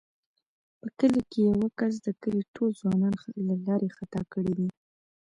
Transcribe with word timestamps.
په 0.79 0.87
کلي 0.99 1.21
کې 1.29 1.39
یوه 1.49 1.67
کس 1.79 1.93
د 2.05 2.07
کلي 2.21 2.41
ټوله 2.53 2.73
ځوانان 2.79 3.13
له 3.47 3.55
لارې 3.65 3.89
خطا 3.97 4.21
کړي 4.33 4.53
دي. 4.59 4.69